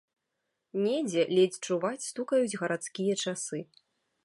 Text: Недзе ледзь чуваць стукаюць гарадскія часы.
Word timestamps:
Недзе 0.85 1.25
ледзь 1.35 1.61
чуваць 1.69 2.07
стукаюць 2.09 2.57
гарадскія 2.63 3.13
часы. 3.27 3.59